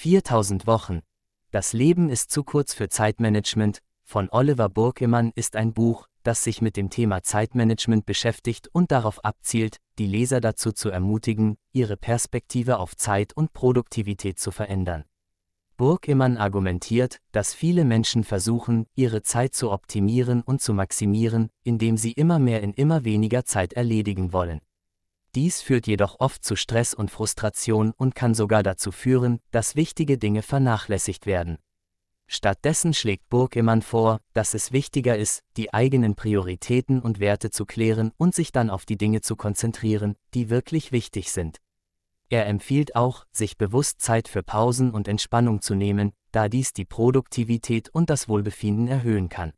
4000 0.00 0.66
Wochen. 0.66 1.00
Das 1.50 1.74
Leben 1.74 2.08
ist 2.08 2.30
zu 2.30 2.42
kurz 2.42 2.72
für 2.72 2.88
Zeitmanagement 2.88 3.80
von 4.02 4.30
Oliver 4.30 4.70
Burkemann 4.70 5.30
ist 5.34 5.56
ein 5.56 5.74
Buch, 5.74 6.06
das 6.22 6.42
sich 6.42 6.62
mit 6.62 6.78
dem 6.78 6.88
Thema 6.88 7.22
Zeitmanagement 7.22 8.06
beschäftigt 8.06 8.70
und 8.72 8.92
darauf 8.92 9.22
abzielt, 9.26 9.76
die 9.98 10.06
Leser 10.06 10.40
dazu 10.40 10.72
zu 10.72 10.88
ermutigen, 10.88 11.58
ihre 11.72 11.98
Perspektive 11.98 12.78
auf 12.78 12.96
Zeit 12.96 13.34
und 13.36 13.52
Produktivität 13.52 14.38
zu 14.38 14.52
verändern. 14.52 15.04
Burkemann 15.76 16.38
argumentiert, 16.38 17.18
dass 17.32 17.52
viele 17.52 17.84
Menschen 17.84 18.24
versuchen, 18.24 18.86
ihre 18.94 19.20
Zeit 19.20 19.54
zu 19.54 19.70
optimieren 19.70 20.40
und 20.40 20.62
zu 20.62 20.72
maximieren, 20.72 21.50
indem 21.62 21.98
sie 21.98 22.12
immer 22.12 22.38
mehr 22.38 22.62
in 22.62 22.72
immer 22.72 23.04
weniger 23.04 23.44
Zeit 23.44 23.74
erledigen 23.74 24.32
wollen. 24.32 24.62
Dies 25.34 25.62
führt 25.62 25.86
jedoch 25.86 26.18
oft 26.18 26.44
zu 26.44 26.56
Stress 26.56 26.92
und 26.92 27.10
Frustration 27.10 27.92
und 27.96 28.14
kann 28.14 28.34
sogar 28.34 28.62
dazu 28.62 28.90
führen, 28.90 29.38
dass 29.52 29.76
wichtige 29.76 30.18
Dinge 30.18 30.42
vernachlässigt 30.42 31.26
werden. 31.26 31.58
Stattdessen 32.26 32.94
schlägt 32.94 33.28
Burkemann 33.28 33.82
vor, 33.82 34.20
dass 34.34 34.54
es 34.54 34.70
wichtiger 34.70 35.16
ist, 35.16 35.42
die 35.56 35.74
eigenen 35.74 36.14
Prioritäten 36.14 37.00
und 37.00 37.18
Werte 37.18 37.50
zu 37.50 37.64
klären 37.64 38.12
und 38.16 38.34
sich 38.34 38.52
dann 38.52 38.70
auf 38.70 38.84
die 38.86 38.96
Dinge 38.96 39.20
zu 39.20 39.34
konzentrieren, 39.36 40.14
die 40.34 40.48
wirklich 40.50 40.92
wichtig 40.92 41.32
sind. 41.32 41.58
Er 42.28 42.46
empfiehlt 42.46 42.94
auch, 42.94 43.24
sich 43.32 43.56
bewusst 43.56 44.00
Zeit 44.00 44.28
für 44.28 44.44
Pausen 44.44 44.92
und 44.92 45.08
Entspannung 45.08 45.60
zu 45.60 45.74
nehmen, 45.74 46.12
da 46.30 46.48
dies 46.48 46.72
die 46.72 46.84
Produktivität 46.84 47.88
und 47.88 48.10
das 48.10 48.28
Wohlbefinden 48.28 48.86
erhöhen 48.86 49.28
kann. 49.28 49.52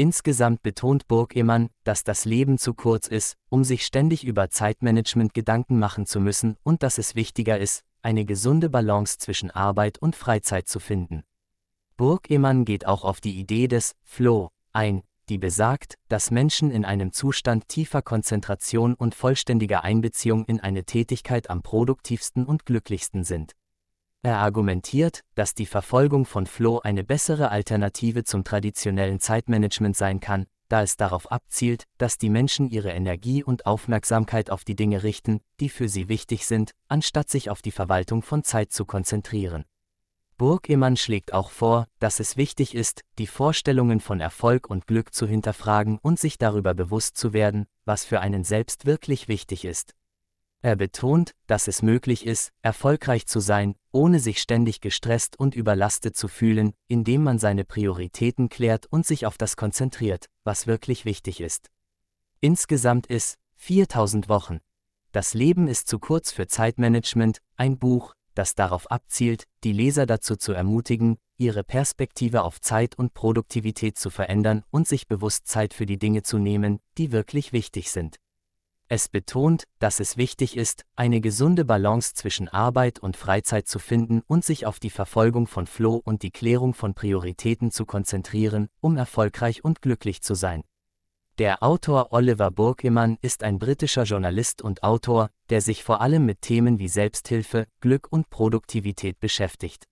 Insgesamt 0.00 0.62
betont 0.62 1.08
Burg-Emann, 1.08 1.68
dass 1.84 2.04
das 2.04 2.24
Leben 2.24 2.56
zu 2.56 2.72
kurz 2.72 3.06
ist, 3.06 3.36
um 3.50 3.64
sich 3.64 3.84
ständig 3.84 4.24
über 4.24 4.48
Zeitmanagement 4.48 5.34
Gedanken 5.34 5.78
machen 5.78 6.06
zu 6.06 6.20
müssen 6.20 6.56
und 6.62 6.82
dass 6.82 6.96
es 6.96 7.16
wichtiger 7.16 7.58
ist, 7.58 7.84
eine 8.00 8.24
gesunde 8.24 8.70
Balance 8.70 9.18
zwischen 9.18 9.50
Arbeit 9.50 9.98
und 9.98 10.16
Freizeit 10.16 10.68
zu 10.68 10.80
finden. 10.80 11.22
Burg-Emann 11.98 12.64
geht 12.64 12.86
auch 12.86 13.04
auf 13.04 13.20
die 13.20 13.38
Idee 13.38 13.68
des 13.68 13.92
Flow 14.02 14.48
ein, 14.72 15.02
die 15.28 15.36
besagt, 15.36 15.96
dass 16.08 16.30
Menschen 16.30 16.70
in 16.70 16.86
einem 16.86 17.12
Zustand 17.12 17.68
tiefer 17.68 18.00
Konzentration 18.00 18.94
und 18.94 19.14
vollständiger 19.14 19.84
Einbeziehung 19.84 20.46
in 20.46 20.60
eine 20.60 20.84
Tätigkeit 20.84 21.50
am 21.50 21.60
produktivsten 21.60 22.46
und 22.46 22.64
glücklichsten 22.64 23.22
sind. 23.22 23.52
Er 24.22 24.38
argumentiert, 24.38 25.20
dass 25.34 25.54
die 25.54 25.64
Verfolgung 25.64 26.26
von 26.26 26.46
Flow 26.46 26.80
eine 26.80 27.04
bessere 27.04 27.50
Alternative 27.50 28.22
zum 28.22 28.44
traditionellen 28.44 29.18
Zeitmanagement 29.18 29.96
sein 29.96 30.20
kann, 30.20 30.46
da 30.68 30.82
es 30.82 30.98
darauf 30.98 31.32
abzielt, 31.32 31.84
dass 31.96 32.18
die 32.18 32.28
Menschen 32.28 32.68
ihre 32.68 32.90
Energie 32.90 33.42
und 33.42 33.64
Aufmerksamkeit 33.64 34.50
auf 34.50 34.64
die 34.64 34.76
Dinge 34.76 35.02
richten, 35.02 35.40
die 35.58 35.70
für 35.70 35.88
sie 35.88 36.08
wichtig 36.08 36.46
sind, 36.46 36.72
anstatt 36.88 37.30
sich 37.30 37.48
auf 37.48 37.62
die 37.62 37.72
Verwaltung 37.72 38.22
von 38.22 38.44
Zeit 38.44 38.72
zu 38.72 38.84
konzentrieren. 38.84 39.64
Burkemann 40.36 40.96
schlägt 40.96 41.32
auch 41.32 41.50
vor, 41.50 41.86
dass 41.98 42.20
es 42.20 42.36
wichtig 42.36 42.74
ist, 42.74 43.02
die 43.18 43.26
Vorstellungen 43.26 44.00
von 44.00 44.20
Erfolg 44.20 44.70
und 44.70 44.86
Glück 44.86 45.12
zu 45.14 45.26
hinterfragen 45.26 45.98
und 46.00 46.18
sich 46.18 46.38
darüber 46.38 46.72
bewusst 46.72 47.16
zu 47.16 47.32
werden, 47.32 47.66
was 47.84 48.04
für 48.04 48.20
einen 48.20 48.44
selbst 48.44 48.86
wirklich 48.86 49.28
wichtig 49.28 49.64
ist. 49.64 49.94
Er 50.62 50.76
betont, 50.76 51.34
dass 51.46 51.68
es 51.68 51.80
möglich 51.80 52.26
ist, 52.26 52.52
erfolgreich 52.60 53.26
zu 53.26 53.40
sein, 53.40 53.76
ohne 53.92 54.20
sich 54.20 54.42
ständig 54.42 54.82
gestresst 54.82 55.38
und 55.38 55.54
überlastet 55.54 56.16
zu 56.16 56.28
fühlen, 56.28 56.74
indem 56.86 57.22
man 57.22 57.38
seine 57.38 57.64
Prioritäten 57.64 58.50
klärt 58.50 58.86
und 58.86 59.06
sich 59.06 59.24
auf 59.24 59.38
das 59.38 59.56
konzentriert, 59.56 60.26
was 60.44 60.66
wirklich 60.66 61.06
wichtig 61.06 61.40
ist. 61.40 61.70
Insgesamt 62.40 63.06
ist 63.06 63.38
4000 63.56 64.28
Wochen. 64.28 64.60
Das 65.12 65.32
Leben 65.32 65.66
ist 65.66 65.88
zu 65.88 65.98
kurz 65.98 66.30
für 66.30 66.46
Zeitmanagement, 66.46 67.38
ein 67.56 67.78
Buch, 67.78 68.14
das 68.34 68.54
darauf 68.54 68.90
abzielt, 68.90 69.44
die 69.64 69.72
Leser 69.72 70.04
dazu 70.04 70.36
zu 70.36 70.52
ermutigen, 70.52 71.16
ihre 71.38 71.64
Perspektive 71.64 72.42
auf 72.42 72.60
Zeit 72.60 72.98
und 72.98 73.14
Produktivität 73.14 73.98
zu 73.98 74.10
verändern 74.10 74.62
und 74.70 74.86
sich 74.86 75.08
bewusst 75.08 75.48
Zeit 75.48 75.72
für 75.72 75.86
die 75.86 75.98
Dinge 75.98 76.22
zu 76.22 76.36
nehmen, 76.36 76.80
die 76.98 77.12
wirklich 77.12 77.54
wichtig 77.54 77.90
sind. 77.90 78.18
Es 78.92 79.08
betont, 79.08 79.68
dass 79.78 80.00
es 80.00 80.16
wichtig 80.16 80.56
ist, 80.56 80.84
eine 80.96 81.20
gesunde 81.20 81.64
Balance 81.64 82.12
zwischen 82.14 82.48
Arbeit 82.48 82.98
und 82.98 83.16
Freizeit 83.16 83.68
zu 83.68 83.78
finden 83.78 84.20
und 84.26 84.44
sich 84.44 84.66
auf 84.66 84.80
die 84.80 84.90
Verfolgung 84.90 85.46
von 85.46 85.68
Flow 85.68 86.02
und 86.04 86.24
die 86.24 86.32
Klärung 86.32 86.74
von 86.74 86.94
Prioritäten 86.94 87.70
zu 87.70 87.86
konzentrieren, 87.86 88.68
um 88.80 88.96
erfolgreich 88.96 89.62
und 89.62 89.80
glücklich 89.80 90.22
zu 90.22 90.34
sein. 90.34 90.64
Der 91.38 91.62
Autor 91.62 92.12
Oliver 92.12 92.50
Burkemann 92.50 93.16
ist 93.22 93.44
ein 93.44 93.60
britischer 93.60 94.02
Journalist 94.02 94.60
und 94.60 94.82
Autor, 94.82 95.30
der 95.50 95.60
sich 95.60 95.84
vor 95.84 96.00
allem 96.00 96.26
mit 96.26 96.42
Themen 96.42 96.80
wie 96.80 96.88
Selbsthilfe, 96.88 97.68
Glück 97.78 98.08
und 98.10 98.28
Produktivität 98.28 99.20
beschäftigt. 99.20 99.84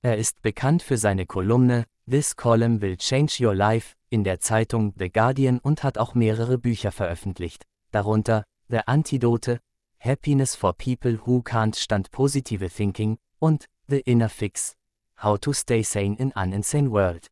Er 0.00 0.16
ist 0.16 0.42
bekannt 0.42 0.84
für 0.84 0.96
seine 0.96 1.26
Kolumne 1.26 1.86
This 2.08 2.36
Column 2.36 2.82
Will 2.82 2.98
Change 2.98 3.44
Your 3.44 3.56
Life 3.56 3.96
in 4.10 4.22
der 4.22 4.38
Zeitung 4.38 4.94
The 4.96 5.10
Guardian 5.10 5.58
und 5.58 5.82
hat 5.82 5.98
auch 5.98 6.14
mehrere 6.14 6.56
Bücher 6.56 6.92
veröffentlicht 6.92 7.64
darunter 7.90 8.44
The 8.68 8.80
Antidote, 8.86 9.60
Happiness 9.98 10.54
for 10.54 10.72
People 10.72 11.20
Who 11.26 11.42
Can't 11.42 11.76
Stand 11.76 12.10
Positive 12.10 12.68
Thinking 12.68 13.18
und 13.38 13.66
The 13.88 14.00
Inner 14.00 14.28
Fix, 14.28 14.76
How 15.22 15.38
to 15.40 15.52
Stay 15.52 15.82
Sane 15.82 16.16
in 16.16 16.32
an 16.32 16.52
Insane 16.52 16.90
World. 16.90 17.28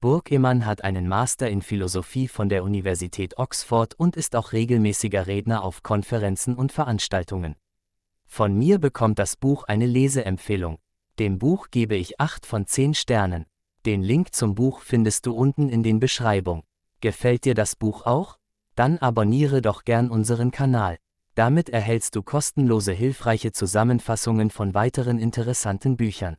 Burkemann 0.00 0.66
hat 0.66 0.84
einen 0.84 1.08
Master 1.08 1.48
in 1.48 1.62
Philosophie 1.62 2.28
von 2.28 2.48
der 2.48 2.64
Universität 2.64 3.38
Oxford 3.38 3.94
und 3.94 4.16
ist 4.16 4.36
auch 4.36 4.52
regelmäßiger 4.52 5.26
Redner 5.26 5.62
auf 5.62 5.82
Konferenzen 5.82 6.54
und 6.54 6.70
Veranstaltungen. 6.70 7.56
Von 8.26 8.54
mir 8.54 8.78
bekommt 8.78 9.18
das 9.18 9.36
Buch 9.36 9.64
eine 9.64 9.86
Leseempfehlung. 9.86 10.78
Dem 11.18 11.38
Buch 11.38 11.68
gebe 11.70 11.96
ich 11.96 12.20
8 12.20 12.44
von 12.44 12.66
10 12.66 12.94
Sternen. 12.94 13.46
Den 13.86 14.02
Link 14.02 14.34
zum 14.34 14.54
Buch 14.54 14.80
findest 14.80 15.24
du 15.24 15.32
unten 15.32 15.70
in 15.70 15.82
den 15.82 15.98
Beschreibung. 15.98 16.64
Gefällt 17.00 17.44
dir 17.44 17.54
das 17.54 17.74
Buch 17.74 18.04
auch? 18.04 18.36
Dann 18.76 18.98
abonniere 18.98 19.62
doch 19.62 19.84
gern 19.84 20.10
unseren 20.10 20.50
Kanal. 20.50 20.98
Damit 21.34 21.70
erhältst 21.70 22.14
du 22.14 22.22
kostenlose 22.22 22.92
hilfreiche 22.92 23.52
Zusammenfassungen 23.52 24.50
von 24.50 24.74
weiteren 24.74 25.18
interessanten 25.18 25.96
Büchern. 25.96 26.36